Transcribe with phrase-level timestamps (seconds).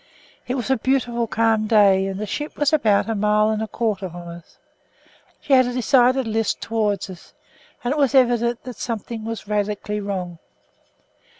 [0.47, 3.67] It was a beautifully calm day, and the ship was about a mile and a
[3.67, 4.57] quarter from us;
[5.39, 7.35] she had a decided list towards us,
[7.83, 10.39] and it was evident that something was radically wrong.